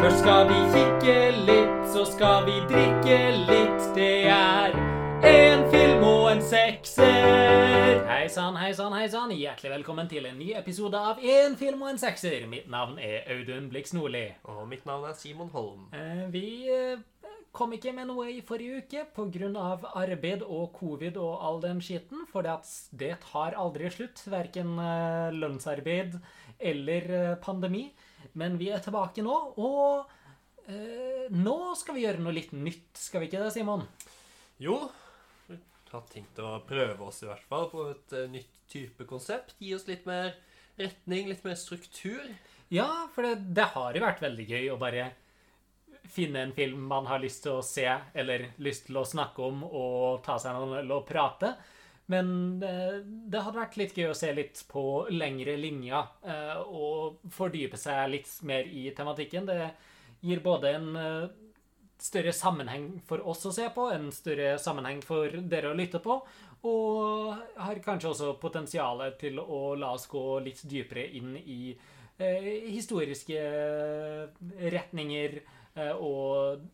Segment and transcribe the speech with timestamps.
[0.00, 3.16] Først skal vi kikke litt, så skal vi drikke
[3.50, 3.82] litt.
[3.92, 4.72] Det er
[5.28, 8.00] en film og en sekser.
[8.08, 9.34] Hei sann, hei sann, hei sann.
[9.36, 12.48] Hjertelig velkommen til en ny episode av En film og en sekser.
[12.48, 14.30] Mitt navn er Audun Blix Nordli.
[14.48, 15.90] Og mitt navn er Simon Holm.
[15.92, 16.96] Eh, Vi eh,
[17.52, 19.78] kom ikke med noe i forrige uke pga.
[20.00, 24.24] arbeid og covid og all den skitten, for det tar aldri slutt.
[24.32, 26.16] Verken eh, lønnsarbeid
[26.56, 27.90] eller pandemi.
[28.38, 30.10] Men vi er tilbake nå, og
[30.70, 33.86] eh, nå skal vi gjøre noe litt nytt, skal vi ikke det, Simon?
[34.60, 34.76] Jo,
[35.48, 35.58] vi
[35.90, 39.56] har tenkt å prøve oss i hvert fall på et eh, nytt type konsept.
[39.58, 40.36] Gi oss litt mer
[40.78, 42.22] retning, litt mer struktur.
[42.70, 45.10] Ja, for det, det har jo vært veldig gøy å bare
[46.10, 49.62] finne en film man har lyst til å se, eller lyst til å snakke om
[49.66, 51.54] og ta seg en øl og prate.
[52.10, 54.82] Men eh, det hadde vært litt gøy å se litt på
[55.14, 59.46] lengre linjer eh, og fordype seg litt mer i tematikken.
[59.46, 59.68] Det
[60.26, 61.28] gir både en eh,
[62.02, 66.16] større sammenheng for oss å se på, en større sammenheng for dere å lytte på,
[66.66, 71.76] og har kanskje også potensialet til å la oss gå litt dypere inn i
[72.20, 73.38] historiske
[74.74, 75.38] retninger
[75.94, 76.66] og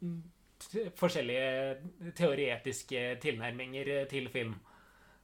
[0.99, 4.57] forskjellige teoretiske tilnærminger til film.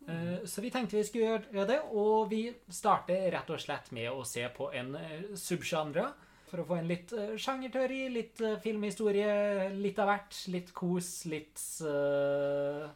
[0.09, 4.11] Eh, Så vi tenkte vi skulle gjøre det, og vi starter rett og slett med
[4.11, 6.09] å se på en eh, subsjanre.
[6.51, 10.41] For å få en litt eh, sjangerteori, litt filmhistorie, litt av hvert.
[10.53, 12.91] Litt kos, litt uh,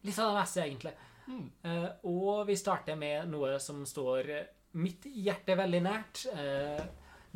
[0.00, 0.92] Litt av det meste, egentlig.
[1.30, 4.30] Eh, og vi starter med noe som står
[4.80, 6.22] mitt hjerte veldig nært.
[6.32, 6.80] Uh,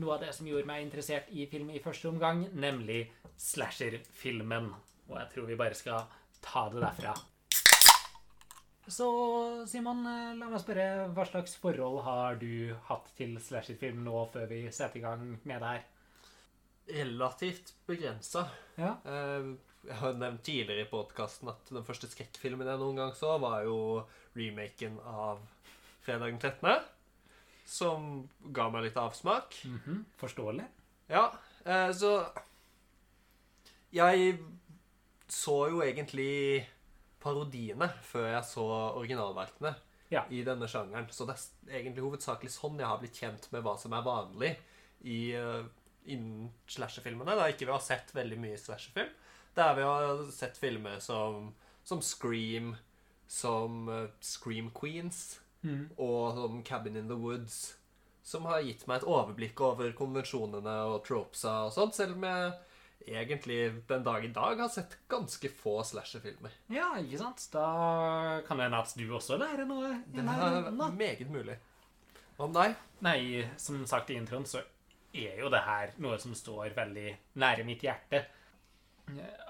[0.01, 3.05] noe av det som gjorde meg interessert i film i første omgang, nemlig
[3.39, 4.73] slasher-filmen.
[5.11, 6.09] Og jeg tror vi bare skal
[6.41, 7.15] ta det derfra.
[8.89, 9.07] Så
[9.67, 14.47] Simon, eh, la meg spørre, hva slags forhold har du hatt til slasherfilm nå før
[14.51, 15.85] vi setter i gang med det her?
[17.01, 18.47] Relativt begrensa.
[18.77, 18.97] Ja?
[19.05, 23.35] Eh, Jeg har nevnt tidligere i podkasten at den første skrekkfilmen jeg noen gang så,
[23.39, 25.43] var jo remaken av
[26.07, 26.87] Fredag den 13.,
[27.69, 29.59] som ga meg litt avsmak.
[29.69, 30.65] Mhm, Forståelig?
[31.09, 31.27] Ja,
[31.67, 32.31] eh, så
[33.93, 34.39] Jeg
[35.29, 36.67] så jo egentlig
[37.25, 38.67] parodiene før jeg så
[39.01, 39.75] originalverkene
[40.13, 40.25] Ja.
[40.31, 41.09] i denne sjangeren.
[41.11, 41.37] Så det
[41.71, 44.53] er egentlig hovedsakelig sånn jeg har blitt kjent med hva som er vanlig
[45.03, 45.65] i, eh,
[46.07, 47.37] innen slasherfilmene.
[47.37, 49.13] Da ikke vi har sett veldig mye slasherfilm.
[49.57, 51.55] er vi har sett filmer som,
[51.85, 52.77] som Scream,
[53.27, 55.91] som eh, Scream Queens mm.
[55.99, 57.77] og som Cabin in the Woods,
[58.23, 62.53] som har gitt meg et overblikk over konvensjonene og tropesa og sånt, selv om jeg
[63.07, 66.55] egentlig den dag i dag har sett ganske få slasherfilmer.
[66.73, 67.47] Ja, ikke sant?
[67.53, 69.93] Da kan det hende at du også lærer noe.
[70.13, 71.59] Det er meget mulig.
[72.37, 72.79] Hva med deg?
[73.07, 73.19] Nei,
[73.61, 74.63] som sagt i introen, så
[75.15, 77.11] er jo det her noe som står veldig
[77.41, 78.25] nære mitt hjerte.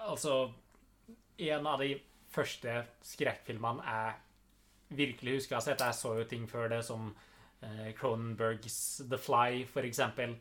[0.05, 0.51] Altså,
[1.39, 1.95] en av de
[2.35, 7.09] første skrekkfilmene jeg virkelig husker å ha sett Jeg så jo ting før det, som
[7.63, 8.77] eh, Cronenbergs
[9.09, 10.37] The Fly, for eksempel.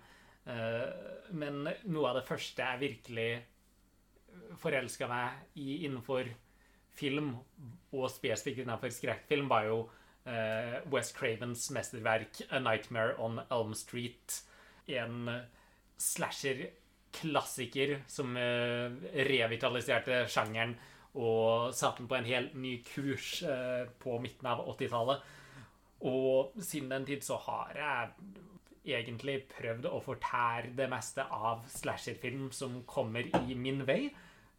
[0.45, 0.87] Eh,
[1.31, 3.45] men noe av det første jeg virkelig
[4.59, 6.27] forelska meg i innenfor
[6.93, 7.35] film,
[7.93, 9.89] og spesifikt innenfor skrekkfilm, var jo
[10.29, 14.43] eh, West Cravens mesterverk A Nightmare on Elm Street.
[14.91, 15.29] En
[16.01, 18.91] slasher-klassiker som eh,
[19.29, 20.75] revitaliserte sjangeren
[21.13, 23.43] og satte den på en helt ny kurs
[24.01, 25.21] på midten av 80-tallet.
[26.09, 28.09] Og siden den tid så har jeg
[28.83, 34.09] egentlig prøvd å fortære det meste av slasherfilm som kommer i min vei,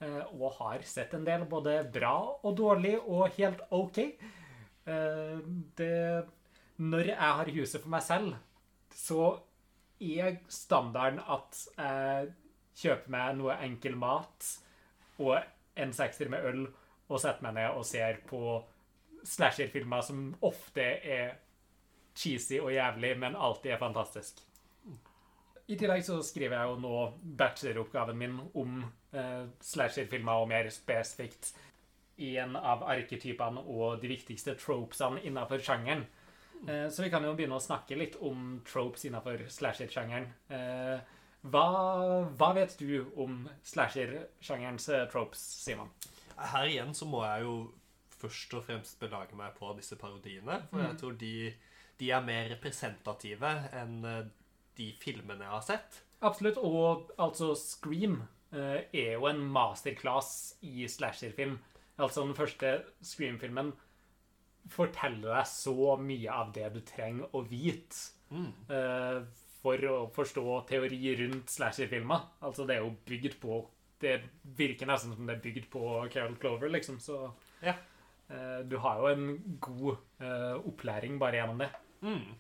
[0.01, 3.99] eh, og har sett en del både bra og dårlig og helt OK.
[4.87, 5.39] Eh,
[5.77, 6.25] Det
[6.77, 8.35] Når jeg har huset for meg selv,
[8.91, 9.39] så
[10.01, 12.33] er standarden at jeg
[12.75, 14.49] kjøper meg noe enkel mat
[15.23, 15.39] og
[15.77, 16.67] en sekser med øl
[17.09, 18.41] og setter meg ned og ser på
[19.25, 21.37] slasherfilmer som ofte er
[22.15, 24.43] cheesy og jævlig, men alltid er fantastisk.
[25.65, 26.97] I tillegg så skriver jeg jo nå
[27.41, 28.83] bacheloroppgaven min om
[29.17, 31.55] eh, slasherfilmer, og mer spesifikt
[32.17, 36.05] en av arketypene og de viktigste tropesene innenfor sjangeren.
[36.69, 40.29] Eh, så vi kan jo begynne å snakke litt om tropes innenfor slasher-sjangeren.
[40.53, 40.99] Eh,
[41.45, 41.65] hva,
[42.39, 45.91] hva vet du om slasher-sjangerens eh, tropes, Simon?
[46.37, 47.57] Her igjen så må jeg jo
[48.21, 51.35] først og fremst belage meg på disse parodiene, for jeg tror de,
[52.01, 54.25] de er mer representative enn eh,
[54.79, 56.01] de filmene jeg har sett.
[56.25, 56.59] Absolutt.
[56.59, 58.21] Og altså Scream
[58.55, 61.59] eh, er jo en masterclass i slasherfilm.
[62.01, 63.73] Altså den første Scream-filmen
[64.73, 68.11] forteller deg så mye av det du trenger å vite.
[68.33, 68.51] Mm.
[68.73, 69.19] Eh,
[69.65, 72.29] for å forstå teori rundt slasherfilmer.
[72.45, 73.63] Altså, det er jo bygd på
[74.05, 74.19] Det
[74.59, 75.81] virker nesten som det er bygd på
[76.13, 77.31] Carol Clover, liksom, så
[77.63, 77.73] Ja.
[78.29, 81.71] Eh, Du har jo en god eh, opplæring bare gjennom det.
[82.03, 82.35] Mm.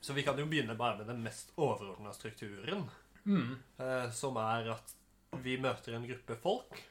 [0.00, 2.86] Så vi kan jo begynne bare med den mest overordna strukturen.
[3.24, 3.54] Mm.
[3.80, 4.90] eh, som er at
[5.42, 6.82] vi møter en gruppe folk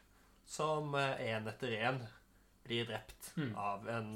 [0.49, 1.99] som én etter én
[2.65, 3.55] blir drept Mm.
[3.57, 4.09] av en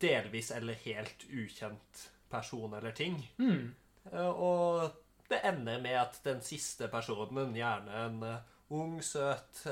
[0.00, 3.16] delvis eller helt ukjent person eller ting.
[3.38, 3.74] Mm.
[4.12, 4.90] Og
[5.28, 8.20] det ender med at den siste personen, gjerne en
[8.68, 9.62] ung, søt,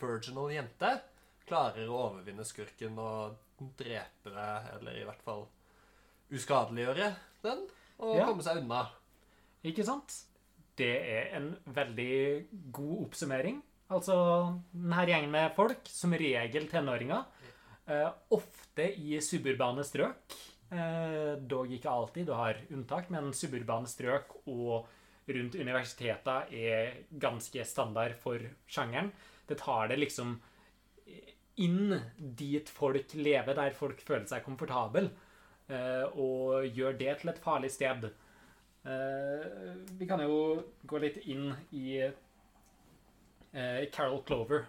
[0.00, 0.92] virginal jente,
[1.46, 3.36] klarer å overvinne skurken og
[3.76, 5.46] drepe eller i hvert fall
[6.30, 7.66] uskadeliggjøre den,
[7.98, 8.26] og Ja.
[8.26, 8.88] komme seg unna.
[9.64, 10.24] Ikke sant?
[10.76, 13.62] Det er en veldig god oppsummering.
[13.90, 17.24] Altså, denne gjengen med folk, som regel tenåringer,
[17.88, 20.14] eh, ofte i suburbane strøk.
[20.70, 24.86] Eh, dog ikke alltid, du har unntak, men suburbane strøk og
[25.28, 28.38] rundt universiteter er ganske standard for
[28.68, 29.10] sjangeren.
[29.48, 30.40] Det tar det liksom
[31.60, 35.10] inn dit folk lever, der folk føler seg komfortable,
[35.68, 38.10] eh, og gjør det til et farlig sted.
[38.88, 39.46] Eh,
[39.98, 44.68] vi kan jo gå litt inn i eh, Carol Clover.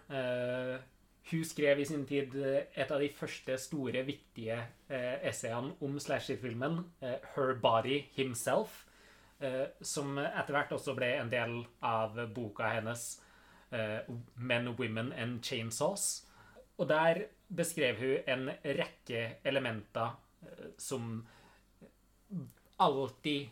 [1.32, 4.58] Hun skrev i sin tid et av de første store, viktige
[4.90, 8.88] essayene om slasherfilmen, 'Her Body Himself',
[9.82, 13.22] som etter hvert også ble en del av boka hennes
[13.70, 16.26] 'Men, Women and Chainsaws'.
[16.80, 20.14] Og der beskrev hun en rekke elementer
[20.46, 21.26] eh, som
[22.82, 23.50] alltid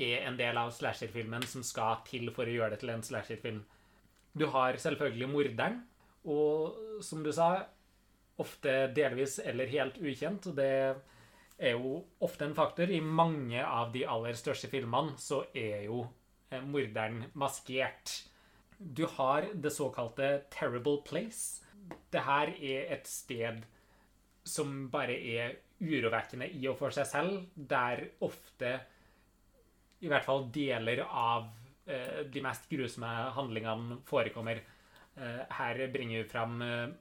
[0.00, 3.60] er en del av slasherfilmen som skal til for å gjøre det til en slasherfilm.
[4.32, 5.80] Du har selvfølgelig morderen,
[6.24, 7.66] og som du sa,
[8.40, 10.46] ofte delvis eller helt ukjent.
[10.50, 10.70] og Det
[11.60, 12.90] er jo ofte en faktor.
[12.90, 16.04] I mange av de aller største filmene så er jo
[16.50, 18.14] eh, morderen maskert.
[18.78, 21.66] Du har det såkalte Terrible Place.
[22.10, 23.62] Det her er et sted
[24.44, 28.74] som bare er urovekkende i og for seg selv, der ofte
[30.00, 31.48] i hvert fall deler av
[31.86, 34.62] eh, de mest grusomme handlingene forekommer.
[35.16, 36.92] Eh, her bringer hun fram eh,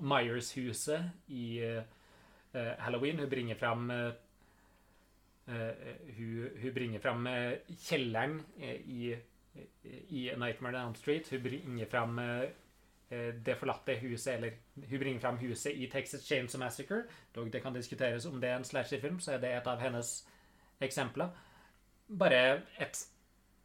[0.00, 3.22] Myers-huset i eh, Halloween.
[3.22, 4.12] Hun bringer fram eh,
[5.50, 7.26] eh, hun, hun bringer fram
[7.88, 9.14] kjelleren i,
[10.14, 11.30] i Nightmare on Elm Street.
[11.34, 12.22] Hun bringer fram
[13.12, 14.54] det forlatte huset, eller
[14.88, 17.02] hun bringer fram huset i Texas Chainsaw Massacre.
[17.34, 20.12] Dog det kan diskuteres om det er en slasherfilm, så er det et av hennes
[20.80, 21.28] eksempler.
[22.08, 23.02] Bare et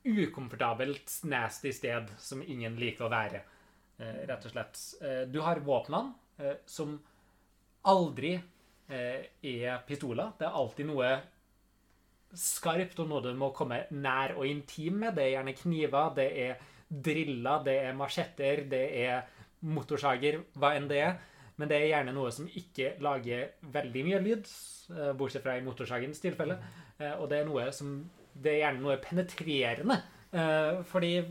[0.07, 3.41] ukomfortabelt, nasty sted som ingen liker å være,
[3.99, 4.83] eh, rett og slett.
[5.01, 6.99] Eh, du har våpnene, eh, som
[7.85, 8.35] aldri
[8.89, 10.31] eh, er pistoler.
[10.39, 11.21] Det er alltid noe
[12.33, 15.15] skarpt og noe du må komme nær og intim med.
[15.15, 16.57] Det er gjerne kniver, det er
[16.87, 19.25] driller, det er machetter, det er
[19.61, 21.17] motorsager, hva enn det er.
[21.57, 24.49] Men det er gjerne noe som ikke lager veldig mye lyd,
[24.93, 26.59] eh, bortsett fra i motorsagens tilfelle.
[26.99, 28.09] Eh, Og det er noe som
[28.39, 30.03] Det er gjerne noe penetrerende.
[30.33, 31.25] eh, Fordi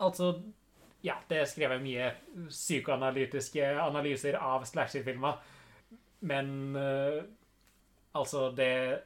[0.00, 0.42] Altså
[1.02, 2.12] Ja, det er skrevet mye
[2.48, 5.38] psykoanalytiske analyser av slasherfilmer,
[6.20, 6.76] men
[8.14, 9.02] altså Det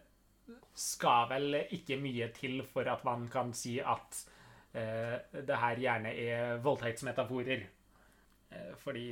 [0.75, 4.27] skal vel ikke mye til for at man kan si at
[4.75, 7.63] det her gjerne er voldtektsmetaforer.
[8.57, 9.07] Eh, fordi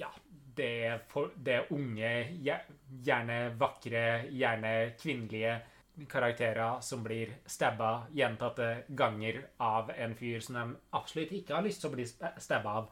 [0.00, 0.10] ja,
[0.56, 2.12] det for, det unge,
[3.04, 5.60] gjerne vakre, gjerne kvinnelige
[6.08, 11.82] karakterer som blir stabba gjentatte ganger av en fyr som de absolutt ikke har lyst
[11.82, 12.90] til å bli stabba av.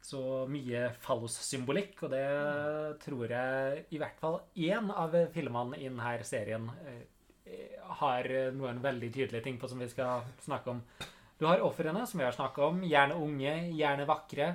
[0.00, 2.26] Så mye fallossymbolikk, og det
[3.02, 9.10] tror jeg i hvert fall én av filmene i denne serien eh, har noen veldig
[9.12, 10.80] tydelige ting på som vi skal snakke om.
[11.40, 12.82] Du har ofrene, som vi har snakka om.
[12.84, 14.50] Gjerne unge, gjerne vakre.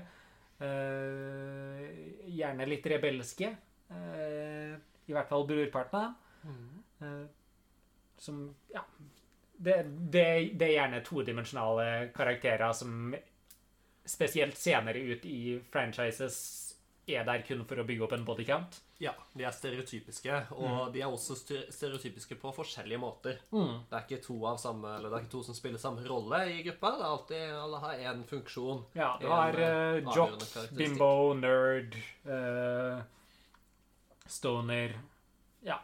[0.62, 1.82] Uh,
[2.30, 3.50] gjerne litt rebelske.
[3.89, 4.77] Uh,
[5.10, 6.22] I hvert fall brorparten av dem.
[7.01, 7.25] Eh,
[8.18, 8.86] som Ja.
[9.58, 13.15] Det, det, det er gjerne todimensjonale karakterer som
[14.06, 16.39] spesielt senere ut i franchises
[17.08, 18.80] er der kun for å bygge opp en bodycount.
[19.04, 23.42] Ja, de er stereotypiske, og de er også stereotypiske på forskjellige måter.
[23.52, 23.84] Mm.
[23.90, 26.40] Det er ikke to av samme, eller det er ikke to som spiller samme rolle
[26.54, 26.94] i gruppa.
[26.96, 28.86] Det er alltid, Alle har én funksjon.
[28.96, 30.46] Ja, du En, har eh, uh, jock,
[30.78, 31.98] bimbo, nerd,
[32.30, 33.04] uh,
[34.26, 34.96] stoner
[35.66, 35.82] Ja,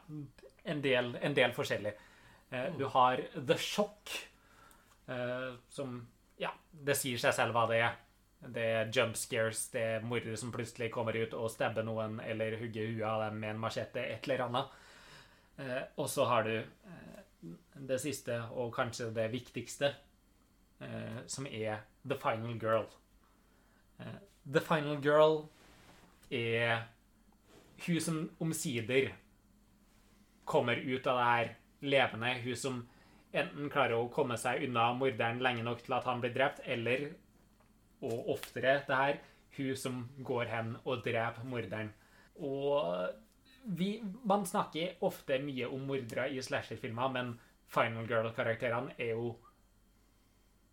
[0.63, 1.93] en del, en del forskjellig.
[1.93, 2.07] Uh,
[2.51, 2.77] Mm.
[2.77, 4.09] Du har The Shock,
[5.07, 7.97] eh, som Ja, det sier seg selv hva det er.
[8.41, 12.57] Det er jump scares, det er mordere som plutselig kommer ut og stabber noen eller
[12.57, 14.71] hugger huet av dem med en machete, et eller annet.
[15.61, 19.93] Eh, og så har du eh, det siste, og kanskje det viktigste,
[20.81, 22.89] eh, som er The Final Girl.
[24.51, 25.43] The Final Girl
[26.33, 26.87] er
[27.85, 29.11] hun som omsider
[30.45, 32.33] kommer ut av det her levende.
[32.41, 32.79] Hun som
[33.31, 37.11] enten klarer å komme seg unna morderen lenge nok til at han blir drept, eller,
[38.01, 39.19] og oftere, det her,
[39.57, 41.91] hun som går hen og dreper morderen.
[42.41, 43.09] Og
[43.63, 43.93] vi,
[44.25, 47.33] man snakker ofte mye om mordere i slasherfilmer, men
[47.71, 49.35] Final Girl-karakterene er jo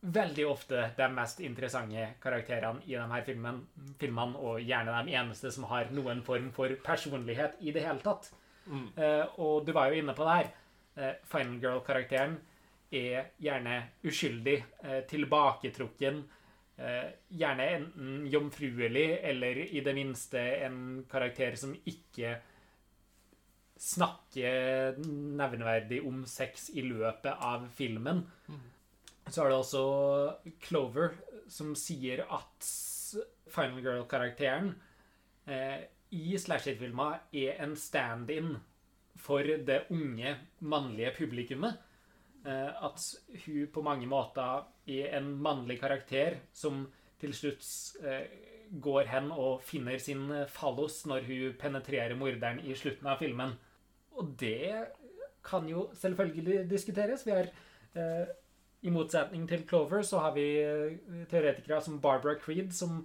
[0.01, 3.65] veldig ofte de mest interessante karakterene i de her filmen,
[3.99, 8.31] filmene, og gjerne de eneste som har noen form for personlighet i det hele tatt.
[8.69, 8.87] Mm.
[8.95, 10.51] Eh, og du var jo inne på det her.
[10.97, 12.39] Eh, Final Girl-karakteren
[12.95, 16.23] er gjerne uskyldig, eh, tilbaketrukken,
[16.79, 22.37] gjerne enten jomfruelig eller i det minste en karakter som ikke
[23.79, 28.25] snakker nevneverdig om sex i løpet av filmen.
[29.29, 29.83] Så er det også
[30.65, 31.15] Clover
[31.51, 32.71] som sier at
[33.53, 34.73] Final Girl-karakteren
[35.49, 38.57] eh, i slasherfilmer er en stand-in
[39.19, 41.79] for det unge, mannlige publikummet.
[42.45, 43.05] Eh, at
[43.45, 46.87] hun på mange måter er en mannlig karakter som
[47.21, 47.65] til slutt
[48.05, 48.27] eh,
[48.81, 53.57] går hen og finner sin fallos når hun penetrerer morderen i slutten av filmen.
[54.19, 54.89] Og det
[55.45, 57.25] kan jo selvfølgelig diskuteres.
[57.27, 57.49] Vi har
[57.95, 58.29] eh,
[58.81, 63.01] i motsetning til Clover så har vi eh, teoretikere som Barbara Creed, som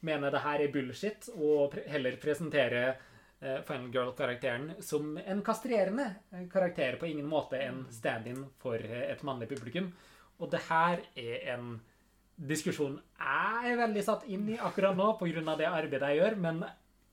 [0.00, 2.94] mener det her er bullshit, og heller presenterer
[3.40, 9.08] eh, Final Girl-karakteren som en kastrerende eh, karakter, på ingen måte en stand-in for eh,
[9.12, 9.90] et mannlig publikum.
[10.38, 11.80] Og det her er en
[12.38, 15.56] diskusjon jeg er veldig satt inn i akkurat nå pga.
[15.58, 16.64] det arbeidet jeg gjør, men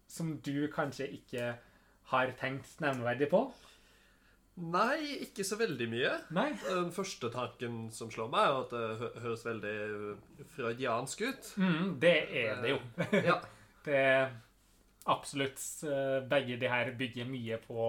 [0.07, 1.55] som du kanskje ikke
[2.11, 3.47] har tenkt nevneverdig på.
[4.55, 6.11] Nei, ikke så veldig mye.
[6.37, 6.51] Nei?
[6.63, 9.73] Den første tanken som slår meg, er at det høres veldig
[10.53, 11.49] freudiansk ut.
[11.59, 12.13] Mm, det
[12.45, 12.79] er det jo.
[13.25, 13.41] Ja.
[13.85, 14.31] Det er
[15.13, 17.83] absolutt eh, Begge de her bygger mye på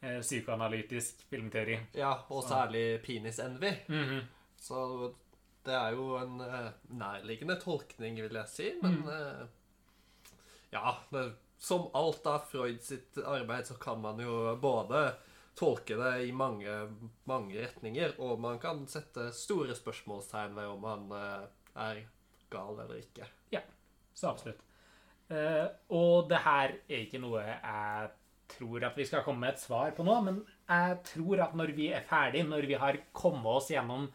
[0.00, 1.74] eh, psykoanalytisk filmteori.
[1.98, 3.74] ja, og særlig penis envy.
[3.92, 4.22] Mhm.
[4.68, 5.12] Så
[5.68, 8.68] det er jo en eh, nærliggende tolkning, vil jeg si.
[8.82, 9.46] Men eh,
[10.74, 11.24] ja, det,
[11.60, 15.08] som alt av Freud sitt arbeid, så kan man jo både
[15.58, 16.74] tolke det i mange,
[17.26, 21.48] mange retninger, og man kan sette store spørsmålstegn ved om han eh,
[21.88, 22.04] er
[22.52, 23.26] gal eller ikke.
[23.52, 23.64] Ja,
[24.14, 24.64] Så absolutt.
[25.92, 28.06] Og det her er ikke noe jeg
[28.48, 31.74] tror at vi skal komme med et svar på nå, men jeg tror at når
[31.76, 34.06] vi er ferdig, når vi har kommet oss gjennom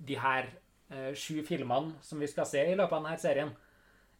[0.00, 0.48] de her
[0.90, 3.54] eh, sju filmene som vi skal se i løpet av denne serien,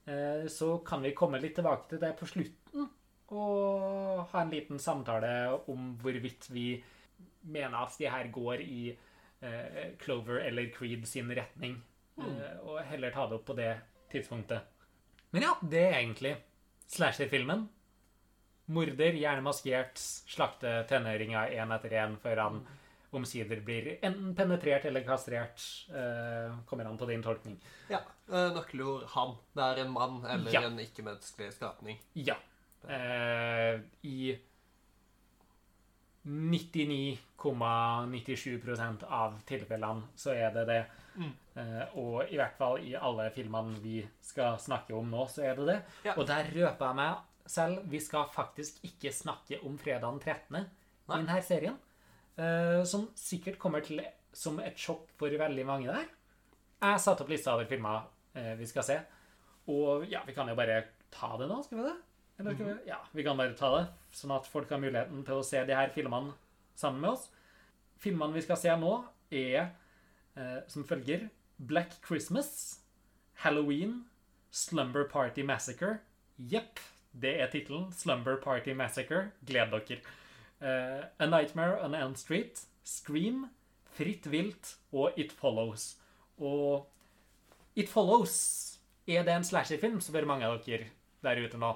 [0.06, 2.88] eh, så kan vi komme litt tilbake til det på slutten
[3.30, 5.30] og ha en liten samtale
[5.70, 6.82] om hvorvidt vi
[7.46, 11.78] mener at de her går i eh, Clover eller Creed sin retning,
[12.18, 13.72] eh, og heller ta det opp på det
[14.10, 14.66] tidspunktet.
[15.30, 16.34] Men ja, det er egentlig
[16.90, 17.68] slasher-filmen.
[18.70, 19.98] Morder, gjerne maskert,
[20.30, 22.60] slakte tenåringer én etter én før han
[23.12, 25.62] omsider blir enten penetrert eller kastrert.
[25.90, 27.58] Eh, kommer an på din tolkning.
[27.90, 27.98] Ja,
[28.28, 29.36] eh, Nøkkelord 'han'.
[29.54, 30.60] Det er en mann eller Ja.
[30.66, 31.98] en ikke-menneskelig skapning.
[32.14, 32.34] Ja.
[32.88, 34.38] Eh, I
[36.24, 40.84] 99,97% av tilfellene så er det det.
[41.16, 41.32] Mm.
[41.56, 45.54] Eh, og i hvert fall i alle filmene vi skal snakke om nå, så er
[45.58, 45.78] det det.
[46.04, 46.14] Ja.
[46.16, 47.14] Og der røper jeg meg
[47.50, 47.80] selv.
[47.90, 50.56] Vi skal faktisk ikke snakke om fredag den 13.
[50.60, 50.64] i
[51.16, 51.76] denne serien.
[52.36, 56.06] Eh, som sikkert kommer til som et sjokk for veldig mange der.
[56.80, 58.06] Jeg satte opp lista over filmer
[58.38, 58.98] eh, vi skal se.
[59.70, 60.82] Og ja, vi kan jo bare
[61.12, 61.96] ta det nå, skal vi det?
[62.40, 62.76] Eller skal vi?
[62.88, 63.82] Ja, vi kan bare ta det,
[64.16, 66.32] sånn at folk har muligheten til å se de her filmene
[66.78, 67.26] sammen med oss.
[68.00, 68.94] Filmene vi skal se nå,
[69.30, 69.58] er
[70.38, 71.28] eh, som følger
[71.60, 72.80] Black Christmas,
[73.44, 74.06] Halloween,
[74.50, 75.98] Slumber Party Massacre.
[76.38, 76.80] Jepp,
[77.12, 77.90] det er tittelen.
[77.92, 79.30] Slumber Party Massacre.
[79.46, 80.00] Gled dere.
[80.60, 83.46] Eh, A Nightmare on Elm Street, Scream,
[83.96, 85.94] Fritt vilt og It Follows.
[86.38, 86.86] Og
[87.76, 88.34] It Follows
[89.08, 90.90] er det en slasherfilm, spør mange av dere
[91.24, 91.72] der ute nå.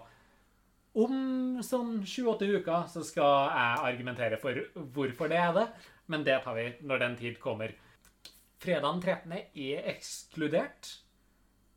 [0.94, 1.16] Om
[1.64, 4.60] sånn sju-åtte uker så skal jeg argumentere for
[4.94, 5.64] hvorfor det er det,
[6.12, 7.72] men det tar vi når den tid kommer.
[8.62, 9.32] Fredagen 13.
[9.64, 10.92] er ekskludert,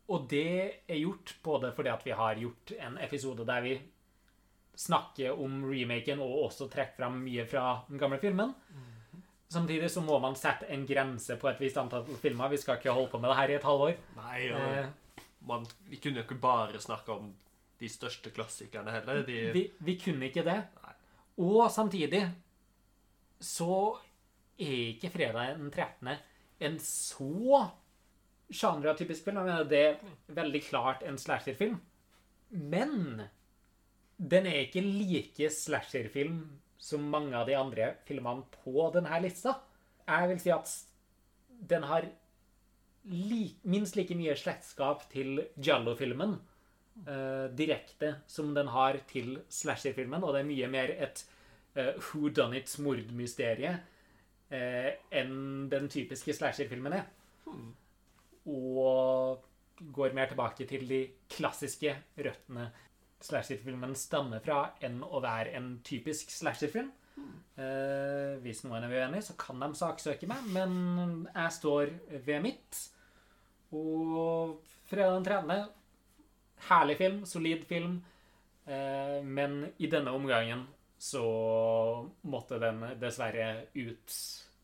[0.08, 3.74] og det er gjort både fordi at vi har gjort en episode der vi
[4.78, 8.54] snakker om remaken og også trekke fram mye fra den gamle filmen.
[9.48, 12.50] Samtidig så må man sette en grense på et visst antall filmer.
[12.52, 13.94] Vi skal ikke holde på med det her i et halvår.
[14.18, 14.58] Nei, ja.
[14.82, 17.30] Eh, man, vi kunne jo ikke bare snakke om
[17.80, 19.22] de største klassikerne heller.
[19.26, 20.58] De, vi, vi kunne ikke det.
[20.84, 20.94] Nei.
[21.48, 22.22] Og samtidig
[23.40, 23.96] så
[24.58, 26.12] er ikke fredag den 13.
[26.68, 27.64] en så
[28.52, 29.40] genretypisk film.
[29.40, 31.78] Jeg mener, det er veldig klart en slasherfilm.
[32.50, 33.22] Men
[34.18, 36.42] den er ikke like slasherfilm
[36.78, 39.54] som mange av de andre filmene på denne lista.
[40.08, 40.72] Jeg vil si at
[41.70, 42.06] den har
[43.08, 46.36] li minst like mye slektskap til Giallo-filmen
[47.06, 51.22] uh, direkte som den har til slasher-filmen, og det er mye mer et
[51.78, 53.76] uh, who done it mordmysterie
[54.52, 57.06] uh, enn den typiske slasher-filmen er.
[58.48, 59.44] Og
[59.94, 62.68] går mer tilbake til de klassiske røttene
[63.24, 66.90] slasher-filmen stammer fra, enn å være en typisk slasher-film.
[67.58, 71.90] Eh, hvis noen er uenig, så kan de saksøke meg, men jeg står
[72.26, 72.82] ved mitt.
[73.74, 75.74] Og fredag den 13.
[76.68, 77.98] Herlig film, solid film.
[78.68, 80.66] Uh, men i denne omgangen
[81.00, 81.22] så
[82.28, 84.16] måtte den dessverre ut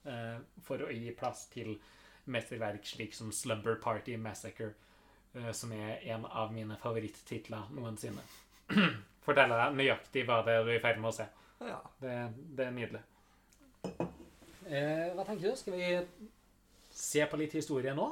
[0.05, 1.79] uh, for å gi plass til
[2.29, 4.75] mesterverk slik som Slumber Party Massacre,
[5.57, 8.23] som er en av mine favorittitler noensinne.
[9.27, 11.27] Forteller deg nøyaktig hva det er du er i ferd med å se.
[11.65, 11.79] Ja.
[12.03, 12.17] Det,
[12.57, 13.03] det er nydelig.
[14.65, 15.57] Eh, hva tenker du?
[15.57, 15.89] Skal vi
[16.95, 18.11] se på litt historie nå?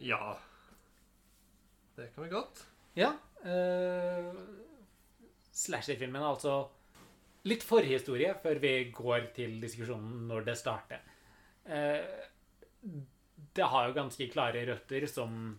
[0.00, 0.38] ja.
[1.96, 2.62] Det kan vi godt.
[2.96, 3.10] Ja.
[3.44, 4.28] Eh,
[5.52, 6.54] Slasher-filmen er altså
[7.48, 11.02] litt forhistorie før vi går til diskusjonen når det starter.
[11.68, 12.00] Eh,
[13.56, 15.58] det har jo ganske klare røtter som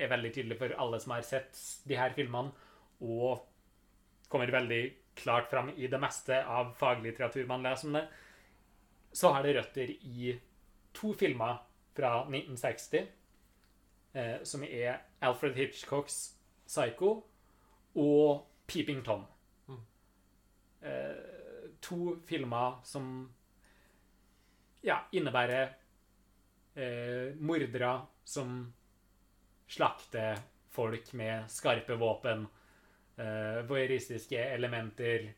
[0.00, 2.54] er veldig tydelige for alle som har sett de her filmene,
[3.00, 3.46] og
[4.30, 4.82] kommer veldig
[5.20, 8.04] klart fram i det meste av faglitteratur man leser om det.
[9.12, 10.36] Så har det røtter i
[10.96, 11.58] to filmer
[11.96, 13.08] fra 1960,
[14.12, 16.20] eh, som er Alfred Hitchcocks
[16.66, 17.16] Psycho
[17.98, 19.26] og Peeping Tom.
[19.68, 19.82] Mm.
[20.80, 23.10] Eh, to filmer som
[24.86, 25.74] ja, innebærer
[26.74, 28.62] eh, mordere som
[29.70, 30.38] slakter
[30.70, 32.46] folk med skarpe våpen,
[33.20, 35.28] eh, voyeuristiske elementer,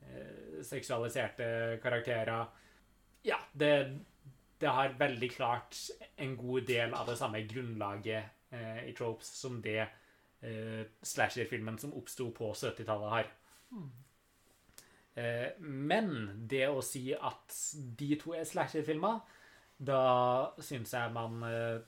[0.00, 2.46] eh, seksualiserte karakterer.
[3.26, 3.72] Ja, det,
[4.58, 5.78] det har veldig klart
[6.16, 11.94] en god del av det samme grunnlaget eh, i tropes som det eh, slasher-filmen som
[11.98, 13.30] oppsto på 70-tallet har.
[15.14, 17.56] Eh, men det å si at
[17.98, 19.20] de to er slasher-filmer,
[19.82, 20.02] da
[20.62, 21.80] syns jeg man eh,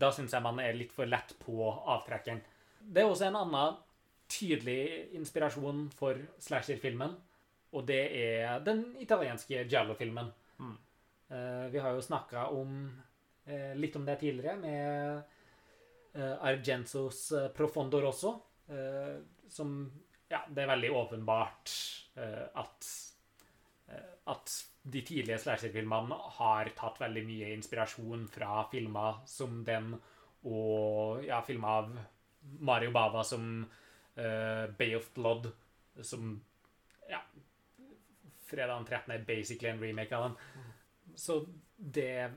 [0.00, 2.38] Da syns jeg man er litt for lett på avtrekkeren.
[2.80, 3.80] Det er også en annen
[4.30, 7.16] tydelig inspirasjon for slasher-filmen,
[7.70, 10.30] og det er den italienske giallo-filmen.
[10.58, 10.76] Mm.
[11.30, 12.80] Eh, vi har jo snakka om
[13.46, 15.20] eh, litt om det tidligere med
[16.14, 19.76] eh, Argenzos Profondor eh, som
[20.30, 21.72] Ja, det er veldig åpenbart
[22.54, 22.86] at
[24.30, 29.94] at de tidlige slasher-filmene har tatt veldig mye inspirasjon fra filmer som den,
[30.46, 31.90] og ja, filmer av
[32.60, 33.64] Mario Bava som
[34.14, 35.50] Bay of Blood,
[36.02, 36.32] som
[37.08, 37.20] ja,
[38.50, 39.12] Fredag den 13.
[39.14, 40.36] er basically en remake av den.
[41.16, 41.46] Så
[41.76, 42.30] det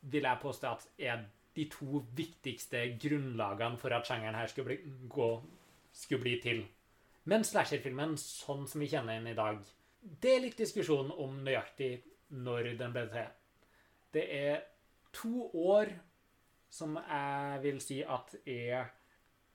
[0.00, 4.92] vil jeg påstå at er de to viktigste grunnlagene for at sjangeren her skulle bli,
[5.08, 5.30] gå,
[5.92, 6.62] skulle bli til.
[7.30, 9.60] Men slasherfilmen, sånn som vi kjenner den i dag,
[10.00, 11.92] det er litt diskusjon om nøyaktig
[12.40, 13.28] når den ble til.
[14.14, 14.62] Det er
[15.14, 15.92] to år
[16.70, 18.90] som jeg vil si at er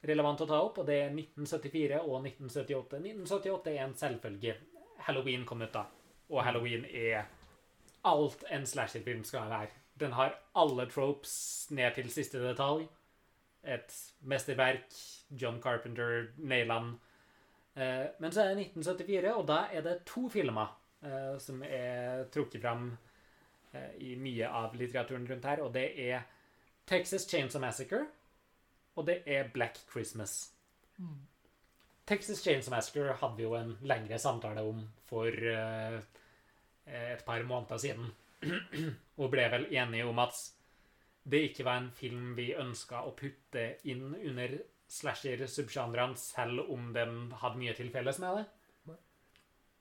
[0.08, 3.00] relevant å ta opp, og det er 1974 og 1978.
[3.02, 4.56] 1978 er en selvfølge.
[5.08, 5.86] Halloween kom ut da,
[6.32, 7.26] og Halloween er
[8.06, 9.74] alt en slasherfilm skal være.
[10.00, 12.88] Den har alle tropes ned til siste detalj.
[13.66, 14.92] Et mesterverk.
[15.30, 17.00] John Carpenter, Neiland.
[17.76, 22.28] Eh, men så er det 1974, og da er det to filmer eh, som er
[22.32, 22.92] trukket fram
[23.74, 26.24] eh, i mye av litteraturen rundt her, og det er
[26.88, 28.06] Texas Chainsaw Massacre,
[28.96, 30.52] og det er Black Christmas.
[32.06, 35.98] Texas Chainsaw Massacre hadde vi jo en lengre samtale om for uh,
[36.86, 38.12] et par måneder siden,
[39.22, 40.38] og ble vel enige om at
[41.26, 44.60] det ikke var en film vi ønska å putte inn under
[44.94, 48.46] slasher-subsjanrene, selv om den hadde mye til felles med det.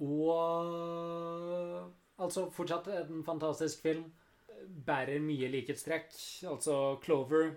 [0.04, 4.06] Og altså fortsatt en fantastisk film.
[4.86, 6.08] Bærer mye likhetstrekk.
[6.48, 7.52] Altså Clover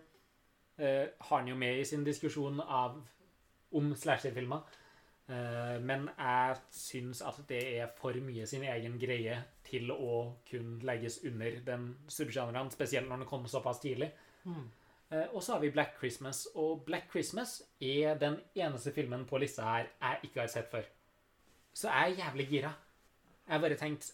[0.78, 3.02] eh, har han jo med i sin diskusjon av
[3.78, 4.63] om slasherfilmer.
[5.28, 10.78] Eh, men jeg syns at det er for mye sin egen greie til å kun
[10.88, 14.12] legges under den subsjaneren, spesielt når den kom såpass tidlig.
[14.46, 14.68] Mm.
[15.12, 19.40] Eh, og så har vi Black Christmas, og Black Christmas er den eneste filmen på
[19.44, 20.88] lista her jeg ikke har sett før.
[21.74, 22.72] Så jeg er jævlig gira.
[23.48, 24.13] Jeg har bare tenkt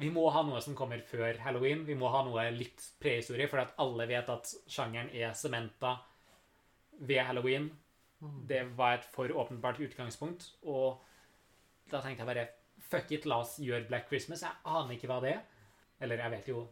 [0.00, 1.84] vi må ha noe som kommer før halloween.
[1.86, 5.94] Vi må ha noe litt prehistorie, for at alle vet at sjangeren er sementa
[6.98, 7.68] ved halloween.
[8.48, 11.02] Det var et for åpenbart utgangspunkt, og
[11.90, 12.46] da tenkte jeg bare
[12.84, 14.42] Fuck it, la oss gjøre Black Christmas.
[14.42, 15.42] Jeg aner ikke hva det er.
[16.02, 16.64] Eller jeg vet jo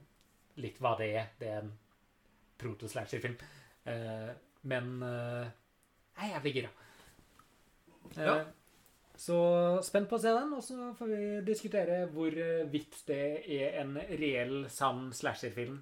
[0.61, 1.29] litt hva det er.
[1.39, 1.71] Det er en
[2.61, 3.37] proto-slasher-film.
[3.89, 4.33] Eh,
[4.69, 5.47] men nei,
[6.19, 6.73] jeg er jævlig gira.
[8.17, 8.35] Eh, Ja.
[9.23, 9.39] Så
[9.87, 14.65] spent på å se den, og så får vi diskutere hvorvidt det er en reell,
[14.73, 15.77] sann slasher-film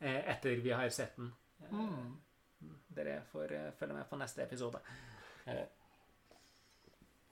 [0.00, 1.30] eh, etter vi har sett den.
[1.70, 2.16] Mm.
[2.96, 4.80] Dere får eh, følge med på neste episode.
[5.46, 5.62] Eh,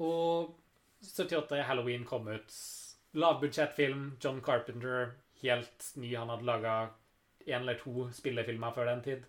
[0.05, 0.55] og
[1.03, 2.55] 78 Halloween kom ut.
[3.19, 4.13] Lavbudsjettfilm.
[4.23, 6.15] John Carpenter, helt ny.
[6.15, 6.77] Han hadde laga
[7.45, 9.27] én eller to spillefilmer før den tid.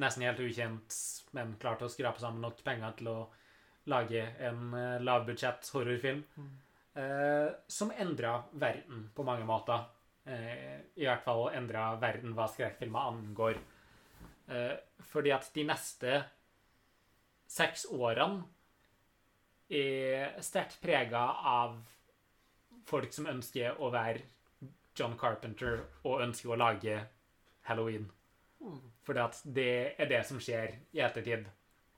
[0.00, 0.96] Nesten helt ukjent,
[1.36, 3.20] men klarte å skrape sammen nok penger til å
[3.90, 6.22] lage en eh, lavbudsjett horrorfilm.
[6.94, 9.84] Eh, som endra verden på mange måter.
[10.24, 13.60] Eh, I hvert fall endra verden hva skrekkfilmer angår.
[14.52, 14.74] Eh,
[15.12, 16.18] fordi at de neste
[17.48, 18.44] seks årene
[19.72, 21.78] er sterkt prega av
[22.88, 24.26] folk som ønsker å være
[24.98, 26.98] John Carpenter og ønsker å lage
[27.68, 28.10] Halloween.
[29.06, 31.46] Fordi at det er det som skjer i ettertid.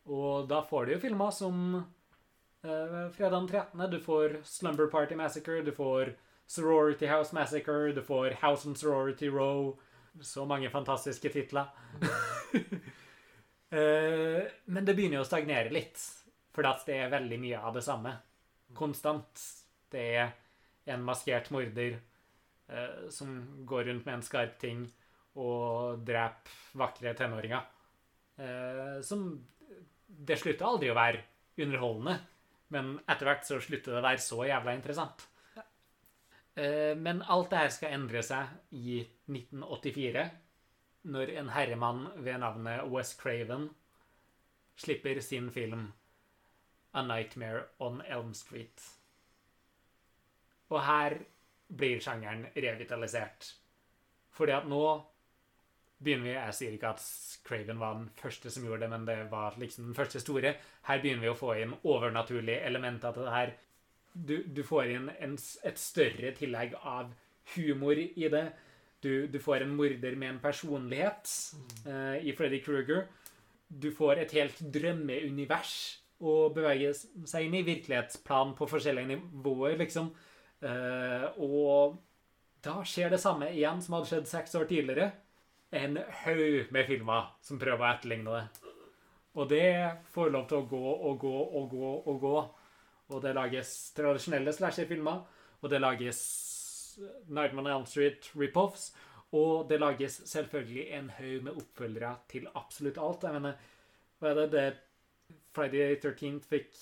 [0.05, 3.85] Og da får du jo filmer som eh, Fredag den 13.
[3.90, 6.14] Du får Slumber Party Massacre, du får
[6.47, 9.79] Sorority House Massacre, du får House and Sorority Row.
[10.21, 11.73] Så mange fantastiske titler.
[13.75, 15.99] Eh, men det begynner jo å stagnere litt,
[16.55, 18.12] for det er veldig mye av det samme.
[18.79, 19.40] Konstant.
[19.90, 20.29] Det er
[20.95, 21.97] en maskert morder
[22.69, 23.33] eh, som
[23.67, 24.85] går rundt med en skarp ting
[25.43, 27.67] og dreper vakre tenåringer.
[28.38, 29.27] Eh, som
[30.14, 31.22] Det slutter aldri å være
[31.64, 32.18] underholdende,
[32.74, 35.27] men etter hvert så slutter det å være så jævla interessant.
[36.55, 40.24] Eh, men alt det her skal endre seg i 1984,
[41.14, 43.68] når en herremann ved navnet Wes Craven
[44.81, 45.88] slipper sin film
[46.94, 48.87] A Nightmare on Elm Street.
[50.70, 51.18] Og her
[51.68, 53.50] blir sjangeren revitalisert.
[54.35, 54.85] Fordi at nå
[56.02, 57.04] begynner vi Jeg sier ikke at
[57.44, 60.54] Craven var den første som gjorde det, men det var liksom den første store.
[60.88, 63.54] Her begynner vi å få inn overnaturlige elementer til det her.
[64.14, 67.12] Du, du får inn en, et større tillegg av
[67.54, 68.46] humor i det.
[69.04, 71.28] Du, du får en morder med en personlighet
[71.85, 73.04] eh, i Freddy Krueger.
[73.68, 75.74] Du får et helt drømmeunivers
[76.24, 77.66] å bevege seg inn i.
[77.66, 80.09] Virkelighetsplan på forskjellige nivåer, liksom.
[80.64, 81.98] Eh, og
[82.64, 85.11] da skjer det samme igjen som hadde skjedd seks år tidligere.
[85.74, 88.70] En haug med filmer som prøver å etterligne det.
[89.34, 89.70] Og det
[90.14, 92.37] får lov til å gå og gå og gå og gå.
[93.10, 95.24] Og det lages tradisjonelle slasher-filmer,
[95.60, 96.20] og det lages
[97.26, 98.92] Nightmare on Elm Street rip-offs,
[99.34, 103.26] og det lages selvfølgelig en haug med oppfølgere til absolutt alt.
[103.26, 103.56] Jeg mener,
[104.20, 104.50] hva er det?
[104.54, 104.66] det
[105.54, 106.78] Friday the 13th fikk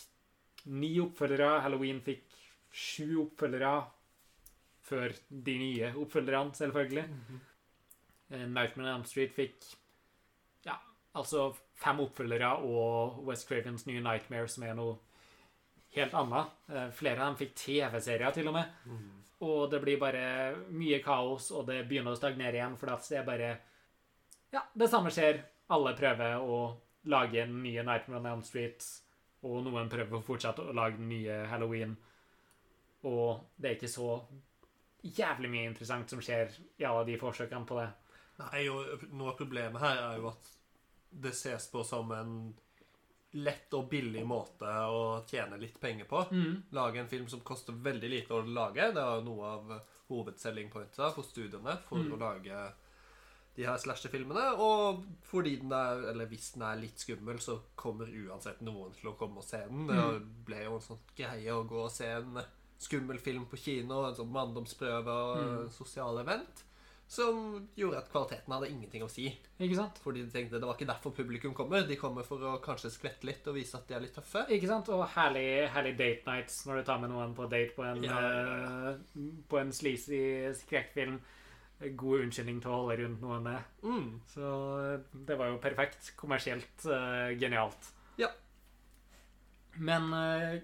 [0.73, 2.29] ni oppfølgere, Halloween fikk
[2.73, 3.73] sju oppfølgere
[4.83, 7.05] før de nye oppfølgerne, selvfølgelig.
[7.09, 7.52] Eh,
[8.33, 9.65] Nightmare on Elm Street fikk
[10.67, 10.77] ja,
[11.19, 11.51] altså
[11.83, 14.99] fem oppfølgere og West Cravens nye Nightmare, som er noe
[15.97, 16.55] helt annet.
[16.73, 18.79] Eh, Flere av dem fikk TV-serier, til og med.
[19.43, 20.25] Og det blir bare
[20.71, 23.53] mye kaos, og det begynner å stagnere igjen, for det er bare
[24.53, 25.43] Ja, det samme skjer.
[25.73, 26.57] Alle prøver å
[27.09, 28.85] lage den nye Nightmare on Elm Street,
[29.43, 31.97] og noen prøver å fortsette å lage den nye Halloween.
[33.03, 34.21] Og det er ikke så
[35.03, 37.89] jævlig mye interessant som skjer i alle de forsøkene på det.
[38.51, 40.51] Nei, og noe av problemet her er jo at
[41.23, 42.37] det ses på som en
[43.33, 46.27] lett og billig måte å tjene litt penger på.
[46.77, 48.91] Lage en film som koster veldig lite å lage.
[48.93, 49.75] Det er noe av
[50.13, 52.63] hovedselling pointsa for studiene for å lage
[53.57, 54.51] de her slasher-filmene.
[54.61, 59.13] Og fordi den er, eller hvis den er litt skummel, så kommer uansett noen til
[59.13, 59.87] å komme og se den.
[59.89, 60.03] Det
[60.49, 62.43] ble jo en sånn greie å gå og se en
[62.83, 66.65] skummel film på kino, en sånn manndomsprøve og en sosial event.
[67.13, 69.27] Som gjorde at kvaliteten hadde ingenting å si.
[69.61, 69.99] Ikke sant?
[70.01, 71.85] Fordi de tenkte det var ikke derfor publikum kommer.
[71.85, 74.47] De kommer for å kanskje skvette litt og vise at de er litt tøffe.
[74.57, 74.89] Ikke sant?
[74.95, 75.45] Og herlig,
[75.75, 79.29] herlig date nights når du tar med noen på date på en, Ja, ja, eh,
[79.53, 80.23] på en sleazy
[80.63, 81.21] skrekkfilm.
[81.99, 83.47] God unnskyldning til å holde rundt noen.
[83.53, 83.69] eh.
[83.85, 84.11] Mm.
[84.33, 84.49] Så
[85.29, 86.15] det var jo perfekt.
[86.17, 87.93] Kommersielt uh, genialt.
[88.23, 88.29] Ja.
[89.77, 90.57] Men uh,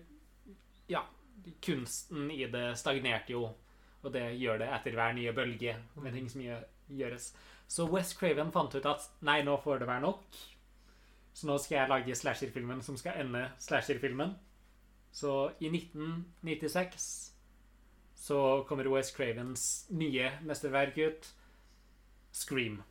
[0.88, 1.04] ja,
[1.64, 3.48] kunsten i det stagnerte jo,
[4.02, 6.66] og det gjør det etter hver nye bølge med ting som gjør,
[7.00, 7.32] gjøres.
[7.68, 10.38] Så West Craven fant ut at nei, nå får det være nok.
[11.34, 14.36] Så nå skal jeg lage slasherfilmen som skal ende slasherfilmen.
[15.12, 17.08] Så i 1996
[18.18, 21.28] så kommer West Cravens nye mesterverk ut,
[22.32, 22.82] Scream.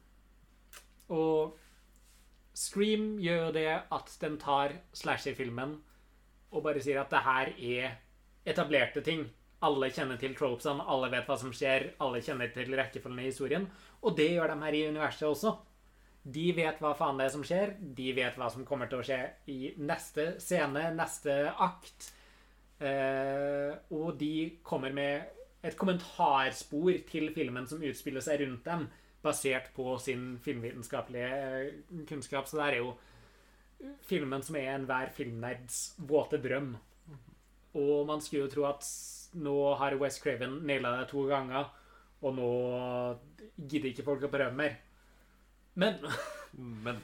[1.13, 1.58] Og
[2.58, 5.76] Scream gjør jo det at den tar slasher-filmen
[6.52, 7.98] og bare sier at det her er
[8.48, 9.28] etablerte ting.
[9.65, 13.65] Alle kjenner til tropesene, alle vet hva som skjer, alle kjenner til rekkefølgen i historien.
[14.06, 15.56] Og det gjør de her i universet også.
[16.28, 17.74] De vet hva faen det er som skjer.
[17.80, 22.12] De vet hva som kommer til å skje i neste scene, neste akt.
[22.78, 28.86] Eh, og de kommer med et kommentarspor til filmen som utspiller seg rundt dem,
[29.24, 32.46] basert på sin filmvitenskapelige eh, kunnskap.
[32.50, 32.93] Så det er jo
[34.10, 36.76] filmen som er enhver filmnerds våte drøm.
[37.78, 38.86] Og man skulle jo tro at
[39.43, 41.69] nå har West Craven naila det to ganger,
[42.21, 42.50] og nå
[43.58, 44.78] gidder ikke folk å prøve mer.
[45.78, 46.00] Men
[46.88, 47.00] Men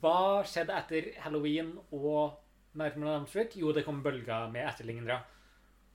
[0.00, 2.38] hva skjedde etter Halloween og
[2.78, 3.56] Nightmare on Elm Street?
[3.60, 5.18] Jo, det kom bølger med etterlignere.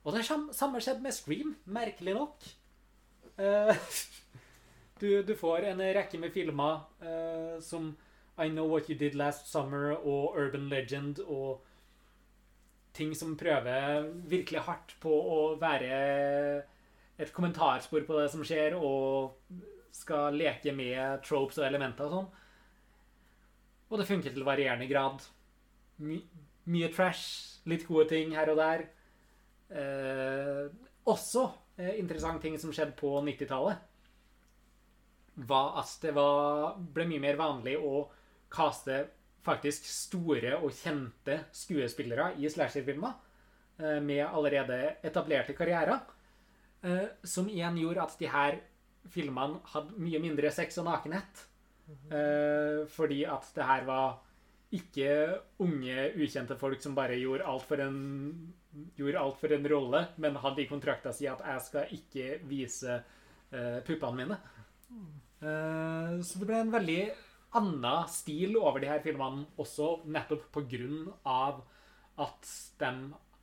[0.06, 2.46] Og det sam- samme skjedde med Scream, merkelig nok.
[3.40, 3.72] Eh,
[5.00, 7.90] du, du får en rekke med filmer eh, som
[8.40, 11.64] I Know What You Did Last Summer og Urban Legend og
[12.96, 15.90] ting som prøver virkelig hardt på å være
[17.20, 19.36] et kommentarspor på det som skjer, og
[19.94, 22.30] skal leke med tropes og elementer og sånn.
[23.90, 25.24] Og det funker til varierende grad.
[26.00, 26.20] My
[26.70, 28.84] mye trash, litt gode ting her og der.
[29.70, 30.66] Eh,
[31.10, 31.46] også
[31.80, 33.86] eh, interessant ting som skjedde på 90-tallet,
[35.50, 38.04] var at det var, ble mye mer vanlig å
[38.52, 39.04] kaste
[39.44, 43.12] faktisk store og kjente skuespillere i slasherfilmer
[43.80, 46.00] eh, med allerede etablerte karrierer.
[46.82, 48.58] Eh, som igjen gjorde at de her
[49.10, 51.46] filmene hadde mye mindre sex og nakenhet.
[51.90, 54.20] Eh, fordi at det her var
[54.70, 55.12] ikke
[55.64, 57.96] unge, ukjente folk som bare gjorde alt for en
[58.94, 63.02] gjorde alt for en rolle, men hadde i kontrakta si at 'jeg skal ikke vise
[63.82, 64.38] puppene mine'.
[65.40, 67.02] Eh, så det ble en veldig
[67.58, 71.62] annen stil over de her filmene også, nettopp på grunn av
[72.20, 72.92] at de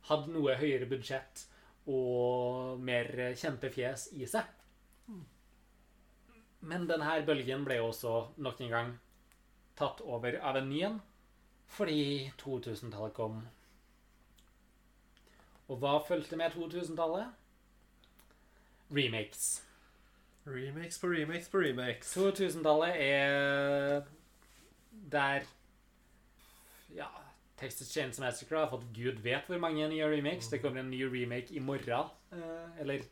[0.08, 1.44] hadde noe høyere budsjett
[1.88, 4.46] og mer kjente fjes i seg.
[6.68, 8.96] Men denne bølgen ble også nok en gang
[9.78, 10.98] tatt over av en ny en,
[11.70, 13.42] fordi 2000-tallet kom.
[15.68, 17.30] Og hva fulgte med 2000-tallet?
[18.90, 19.67] Remakes.
[20.54, 22.12] Remakes på remakes på remakes.
[22.16, 24.02] 2000-tallet er
[25.12, 25.46] der
[26.96, 27.06] Ja,
[27.58, 30.48] Texas Chains Massacre har fått gud vet hvor mange nye remakes.
[30.52, 32.10] Det kommer en ny remake i morgen.
[32.32, 33.02] eh, Eller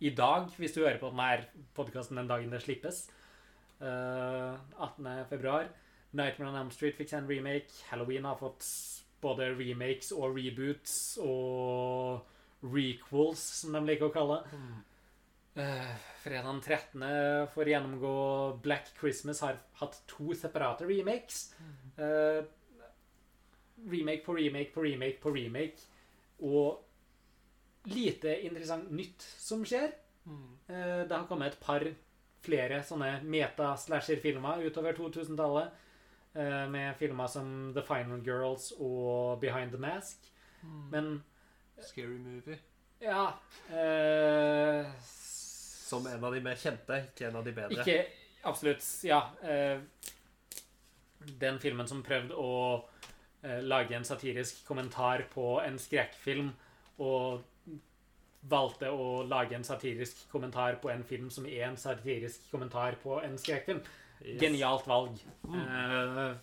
[0.00, 3.08] i dag, hvis du hører på denne podkasten den dagen det slippes.
[3.80, 5.24] Eh, 18.
[5.28, 5.68] februar.
[6.12, 7.68] Nightmare on Elm Street fikk seg en remake.
[7.90, 8.64] Halloween har fått
[9.20, 12.22] både remakes og reboots og
[12.62, 14.60] requels, som de liker å kalle det.
[15.58, 17.46] Eh, fredag den 13.
[17.54, 18.12] får gjennomgå
[18.62, 21.54] Black Christmas har hatt to separate remakes.
[21.98, 22.44] Uh,
[23.90, 25.88] remake på remake på remake på remake.
[26.38, 26.84] Og
[27.90, 29.90] lite interessant nytt som skjer.
[30.28, 31.84] Uh, det har kommet et par
[32.44, 35.84] flere sånne meta-slasher-filmer utover 2000-tallet.
[36.34, 40.30] eh, med filmer som The Final Girls og Behind the Mask.
[40.92, 41.24] Men
[41.80, 42.58] Scary movie.
[43.00, 43.28] ja
[43.70, 44.86] eh,
[45.88, 47.80] Som en av de mer kjente, ikke en av de bedre.
[47.80, 48.02] Ikke
[48.48, 48.84] Absolutt.
[49.02, 49.30] Ja.
[49.42, 49.80] Eh,
[51.18, 52.88] den filmen som prøvde å
[53.42, 56.52] eh, lage en satirisk kommentar på en skrekkfilm,
[57.02, 57.42] og
[58.48, 63.18] valgte å lage en satirisk kommentar på en film som er en satirisk kommentar på
[63.22, 63.82] en skrekkfilm.
[64.22, 64.40] Yes.
[64.40, 65.18] Genialt valg.
[65.46, 66.38] Mm.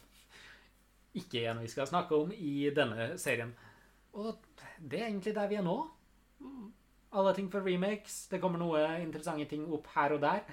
[1.16, 3.54] ikke en vi skal snakke om i denne serien.
[4.16, 4.36] Og
[4.80, 5.78] det er egentlig der vi er nå.
[7.16, 8.26] Alle ting for remakes.
[8.32, 10.44] Det kommer noe interessante ting opp her og der.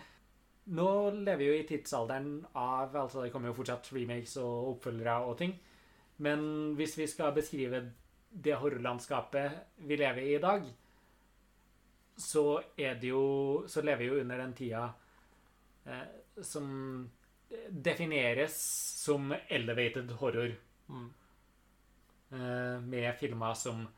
[0.73, 5.17] Nå lever vi jo i tidsalderen av Altså, det kommer jo fortsatt remakes og oppfølgere
[5.27, 5.57] og ting.
[6.23, 6.45] Men
[6.79, 7.83] hvis vi skal beskrive
[8.33, 10.69] det horrorlandskapet vi lever i i dag,
[12.17, 14.85] så er det jo Så lever vi jo under den tida
[15.87, 16.07] eh,
[16.43, 17.11] som
[17.69, 18.55] defineres
[19.03, 20.55] som elevated horror.
[20.89, 21.11] Mm.
[22.33, 23.89] Eh, med filmer som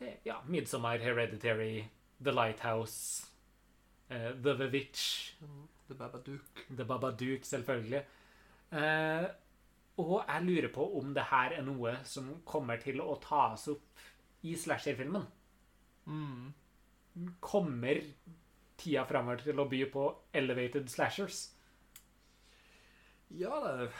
[0.00, 1.84] eh, ja, 'Midsommar', 'Hereditary',
[2.20, 3.26] 'The Lighthouse',
[4.10, 5.34] uh, 'The Witch',
[5.88, 6.66] The Babadook.
[6.70, 8.04] 'The Babadook', selvfølgelig.
[8.72, 9.26] Uh,
[9.96, 14.02] og jeg lurer på om det her er noe som kommer til å tas opp
[14.44, 15.24] i slasher-filmen.
[16.06, 16.52] Mm.
[17.40, 18.02] Kommer
[18.76, 21.46] tida framover til å by på elevated slashers?
[23.30, 23.90] Ja, det er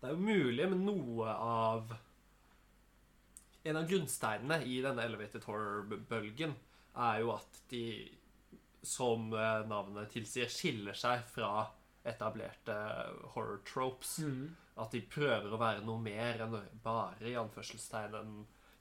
[0.00, 1.92] Det er jo mulig, men noe av
[3.66, 6.54] En av grunnsteinene i denne elevated horror-bølgen
[7.02, 7.86] er jo at de,
[8.86, 11.66] som eh, navnet tilsier, skiller seg fra
[12.06, 12.76] etablerte
[13.34, 14.18] horror tropes.
[14.22, 14.54] Mm.
[14.78, 18.32] At de prøver å være noe mer enn bare i anførselstegn en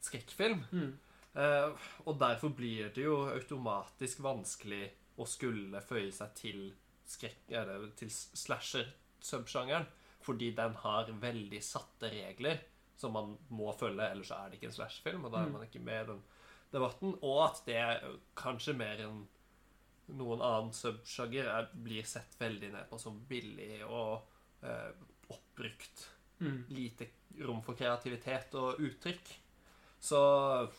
[0.05, 0.61] skrekkfilm.
[0.71, 0.91] Mm.
[1.35, 4.85] Eh, og derfor blir det jo automatisk vanskelig
[5.17, 6.65] å skulle føye seg til
[7.05, 9.85] til slasher-subsjangeren.
[10.25, 12.63] Fordi den har veldig satte regler
[12.97, 15.25] som man må følge, ellers så er det ikke en slasherfilm.
[15.25, 15.51] Og da er Mm.
[15.53, 16.21] man ikke med i den
[16.73, 17.17] debatten.
[17.21, 18.03] Og at det
[18.35, 19.27] kanskje mer enn
[20.07, 24.21] noen annen subsjanger er, blir sett veldig ned på som billig og
[24.63, 24.91] eh,
[25.29, 26.65] oppbrukt Mm.
[26.69, 27.07] lite
[27.47, 29.29] rom for kreativitet og uttrykk.
[30.01, 30.69] Så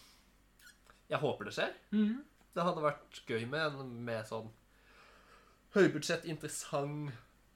[1.08, 1.72] jeg håper det skjer.
[1.92, 2.24] Mm.
[2.54, 4.50] Det hadde vært gøy med en med sånn
[5.74, 7.12] høybudsjett, interessant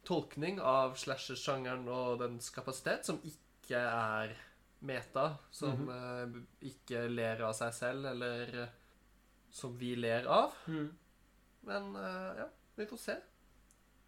[0.09, 4.35] tolkning av slasher-sjangeren og dens kapasitet, som ikke er
[4.81, 6.37] meta, som eh,
[6.71, 8.69] ikke ler av seg selv, eller eh,
[9.53, 10.55] som vi ler av.
[10.66, 10.87] Mm.
[11.69, 12.47] Men eh, ja,
[12.79, 13.16] vi får se.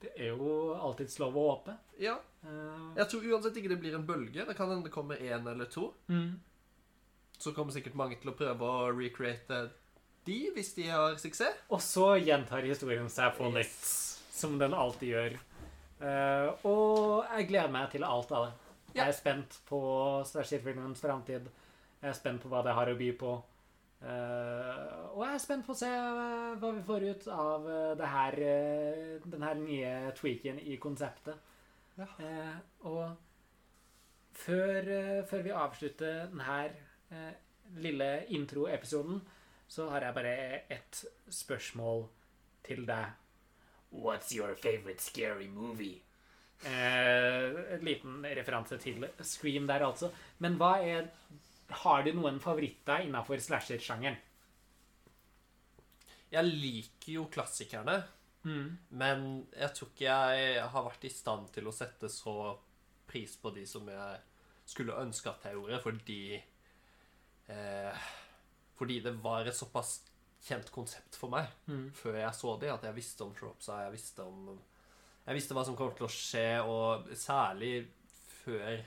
[0.03, 1.79] Det er jo alltids lov å håpe.
[2.03, 4.43] Ja, Eh, jeg tror uansett ikke det blir en bølge.
[4.49, 5.93] Det kan hende det kommer én eller to.
[6.11, 6.33] mm.
[7.39, 9.61] Så kommer sikkert mange til å prøve å recreate
[10.27, 11.61] de, hvis de har suksess.
[11.71, 14.19] Og så gjentar historien seg på Yes.
[14.35, 15.39] som den alltid gjør.
[16.03, 18.53] Eh, og jeg gleder meg til alt av det.
[18.92, 19.07] Ja.
[19.07, 19.81] Jeg er spent på
[20.28, 21.48] Stashir-filmens framtid.
[22.02, 23.33] Jeg er spent på hva det har å by på.
[24.02, 27.90] Uh, og jeg er spent på å se eh, hva vi får ut av eh,
[28.00, 28.37] det her,
[29.31, 31.38] den her nye tweaken i konseptet.
[32.00, 32.09] Ja.
[32.18, 32.57] Uh,
[32.90, 34.90] og før,
[35.31, 37.31] før vi avslutter denne
[37.85, 39.20] lille introepisoden,
[39.70, 40.37] så har jeg bare
[40.72, 42.09] ett spørsmål
[42.66, 43.12] til deg.
[43.92, 46.02] What's your favorite scary movie?
[46.64, 50.12] Eh, en liten referanse til Scream der, altså.
[50.38, 51.09] Men hva er
[51.83, 54.16] Har du noen favoritter innafor slasher-sjangeren?
[56.33, 58.03] Jeg liker jo klassikerne,
[58.90, 62.59] men jeg tror ikke jeg har vært i stand til å sette så
[63.07, 64.20] pris på de som jeg
[64.66, 66.20] skulle ønske at jeg gjorde, fordi
[67.48, 68.09] eh,
[68.77, 70.01] Fordi det var et såpass
[70.42, 71.90] kjent konsept for meg Mm.
[71.94, 74.59] før jeg så de, at jeg visste om tropesa, jeg visste om
[75.23, 77.77] Jeg visste hva som kom til å skje, og særlig
[78.43, 78.83] før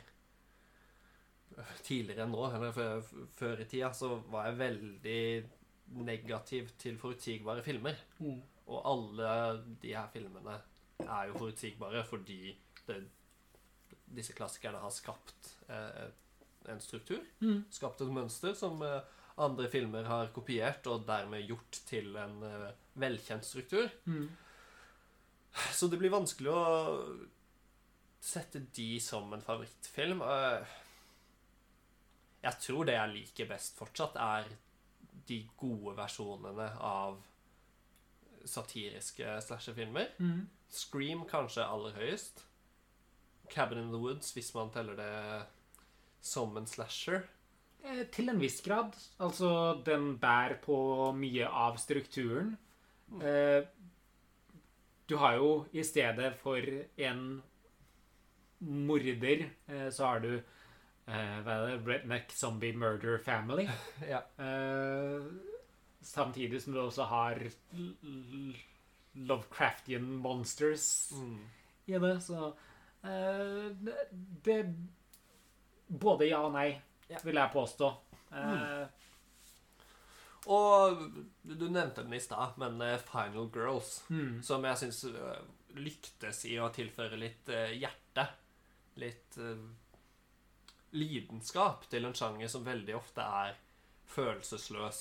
[1.86, 5.22] Tidligere enn nå, eller før, før i tida, så var jeg veldig
[6.04, 8.02] negativ til forutsigbare filmer.
[8.20, 8.42] Mm.
[8.66, 9.30] Og alle
[9.80, 10.58] de her filmene
[11.06, 12.40] er jo forutsigbare fordi
[12.90, 12.98] det,
[14.18, 16.08] disse klassikerne har skapt eh,
[16.72, 17.22] en struktur.
[17.40, 17.66] Mm.
[17.74, 19.00] Skapt et mønster som eh,
[19.42, 23.88] andre filmer har kopiert og dermed gjort til en eh, velkjent struktur.
[24.10, 24.28] Mm.
[25.76, 26.64] Så det blir vanskelig å
[28.26, 30.22] sette de som en favorittfilm.
[30.22, 30.74] Eh,
[32.46, 34.46] Jeg tror det jeg liker best fortsatt, er
[35.26, 37.16] de gode versjonene av
[38.46, 40.12] satiriske slasherfilmer.
[40.22, 40.44] Mm.
[40.70, 42.44] Scream kanskje aller høyest.
[43.50, 45.48] Cabin in the Woods, hvis man teller det
[46.26, 47.24] som en slasher.
[47.84, 48.94] Eh, Til en viss grad.
[49.22, 50.78] Altså, den bærer på
[51.18, 52.56] mye av strukturen.
[53.22, 53.64] Eh,
[55.08, 56.62] du har jo i stedet for
[56.98, 57.42] en
[58.60, 61.82] morder, eh, så har du eh, hva er det?
[61.88, 63.68] Redneck Zombie Murder Family.
[64.10, 64.22] Ja.
[64.42, 65.26] Eh,
[66.06, 67.40] samtidig som du også har
[69.16, 71.40] Lovecraftian monsters Mm.
[71.88, 72.48] i det, så
[73.04, 73.70] eh,
[74.44, 74.76] det,
[75.88, 76.82] Både ja og nei,
[77.24, 77.90] vil jeg påstå.
[78.34, 78.88] Eh,
[80.52, 81.02] Og
[81.42, 85.04] du nevnte den i stad, men eh, Final Girls, mm, som jeg syns
[85.76, 88.28] lyktes i å tilføre litt eh, hjerte,
[89.02, 89.66] litt eh,
[90.96, 93.58] lidenskap til en sjanger som veldig ofte er
[94.16, 95.00] følelsesløs,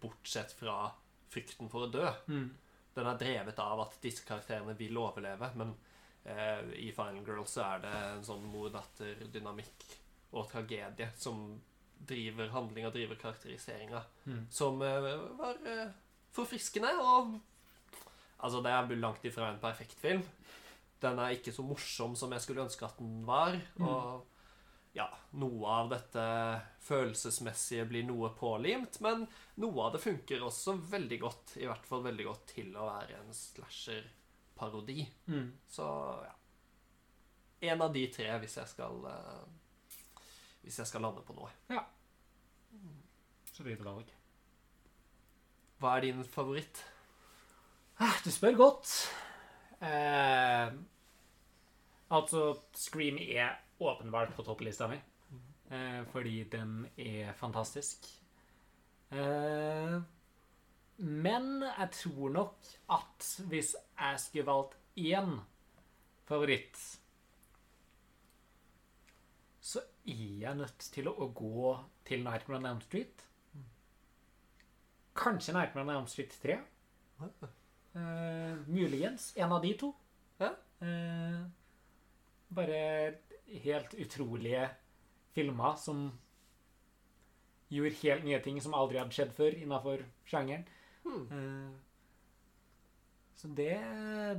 [0.00, 0.90] bortsett fra
[1.32, 2.06] frykten for å dø.
[2.28, 2.48] mm,
[2.94, 5.72] Den er drevet av at disse karakterene vil overleve, men
[6.24, 9.88] eh, i Final Girls så er det en sånn mor-datter-dynamikk
[10.36, 11.56] og tragedie som
[11.98, 14.46] driver handlinga, driver karakteriseringa, mm.
[14.50, 15.90] som eh, var eh,
[16.36, 16.94] forfriskende.
[17.02, 17.38] Og
[18.38, 20.24] altså, det er langt ifra en perfekt film.
[21.02, 23.54] Den er ikke så morsom som jeg skulle ønske at den var.
[23.78, 24.26] Og
[24.96, 25.06] ja,
[25.38, 26.24] noe av dette
[26.82, 29.26] følelsesmessige blir noe pålimt, men
[29.62, 31.54] noe av det funker også veldig godt.
[31.62, 35.04] I hvert fall veldig godt til å være en slasher-parodi.
[35.30, 35.52] Mm.
[35.70, 35.86] Så
[36.24, 36.34] ja.
[37.68, 39.46] En av de tre, hvis jeg skal eh,
[40.62, 41.50] Hvis jeg skal lande på noe.
[41.72, 41.84] Ja.
[43.54, 44.10] Solide valg.
[45.78, 46.84] Hva er din favoritt?
[48.02, 48.92] Ah, Du spør godt.
[49.82, 50.72] Eh,
[52.10, 52.42] altså,
[52.74, 54.98] Scream er åpenbart på topplista mi.
[55.70, 58.06] Eh, fordi den er fantastisk.
[59.10, 59.98] Eh,
[60.98, 62.56] Men jeg tror nok
[62.90, 65.36] at hvis jeg skulle valgt én
[66.26, 66.80] favoritt,
[69.60, 71.76] så er jeg nødt til å gå
[72.08, 73.24] til Nightmare on Elm Street.
[75.18, 76.58] Kanskje Nightmare on Elm Street 3.
[77.18, 79.94] Uh, muligens en av de to.
[80.80, 81.40] Eh,
[82.48, 83.14] bare
[83.64, 84.68] helt utrolige
[85.34, 86.04] filmer som
[87.68, 90.64] gjorde helt nye ting som aldri hadde skjedd før innafor sjangeren.
[91.08, 91.72] Eh,
[93.38, 93.74] så det,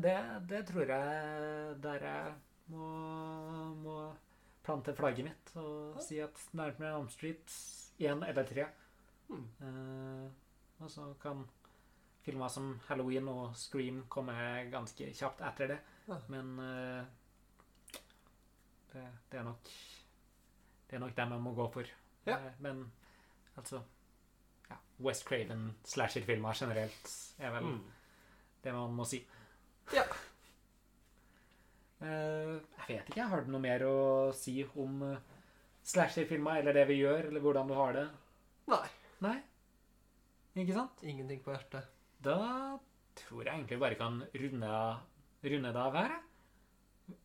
[0.04, 0.18] det,
[0.50, 2.34] det tror jeg der jeg
[2.72, 2.88] må,
[3.84, 4.00] må
[4.64, 7.54] plante flagget mitt og si at on Elm Street
[8.00, 8.66] 1 eller 3.
[9.30, 9.46] Mm.
[9.62, 10.30] Uh,
[10.80, 11.44] og så kan
[12.26, 14.34] filmer som Halloween og Scream komme
[14.72, 15.80] ganske kjapt etter det.
[16.08, 16.18] Ja.
[16.30, 17.04] Men uh,
[18.94, 19.70] det, det er nok
[20.90, 21.92] Det er nok dem jeg må gå for.
[22.26, 22.38] Ja.
[22.38, 22.92] Uh, men
[23.58, 23.82] altså
[24.70, 27.84] ja, West Craven slasher-filmer generelt er vel Mm.
[28.64, 29.26] det man må si.
[29.94, 30.04] Ja.
[32.02, 33.28] Jeg vet ikke.
[33.28, 35.02] Har du noe mer å si om
[35.86, 38.08] slasher-filmer, eller det vi gjør, eller hvordan du har det?
[38.70, 38.86] Nei.
[39.26, 39.38] Nei?
[40.60, 41.04] Ikke sant?
[41.04, 41.88] Ingenting på hjertet.
[42.24, 42.40] Da
[43.20, 44.74] tror jeg egentlig bare kan runde,
[45.44, 46.18] runde det av her.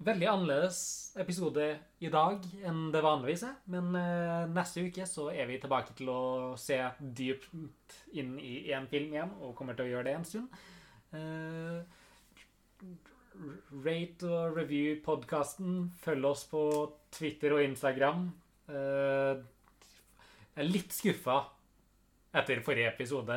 [0.05, 0.79] Veldig annerledes
[1.21, 1.65] episode
[2.01, 3.59] i dag enn det vanligvis er.
[3.71, 6.23] Men eh, neste uke så er vi tilbake til å
[6.61, 10.63] se dypt inn i én film igjen, og kommer til å gjøre det en stund.
[11.15, 11.83] Eh,
[13.85, 15.91] rate og review podkasten.
[16.05, 16.65] Følg oss på
[17.15, 18.31] Twitter og Instagram.
[18.69, 19.43] Eh,
[20.55, 21.41] jeg er litt skuffa
[22.35, 23.37] etter forrige episode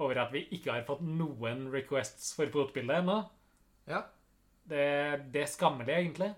[0.00, 3.18] over at vi ikke har fått noen requests for fotbildet ennå.
[3.90, 4.04] Ja.
[4.70, 4.86] Det,
[5.32, 6.30] det er skammelig, egentlig.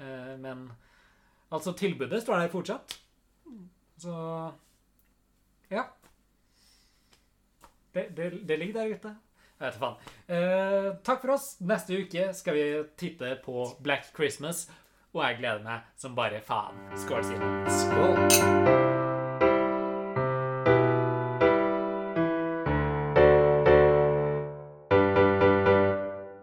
[0.00, 0.66] Eh, men
[1.50, 2.96] altså, tilbudet står der fortsatt.
[4.00, 4.14] Så
[5.70, 5.84] ja.
[7.92, 9.16] Det, det, det ligger der ute.
[9.60, 10.12] Jeg vet faen.
[10.32, 11.50] Eh, takk for oss.
[11.60, 12.66] Neste uke skal vi
[13.00, 14.64] titte på Black Christmas,
[15.14, 16.78] og jeg gleder meg som bare faen.
[16.98, 17.60] Skål, Simen.
[17.80, 18.89] Skål.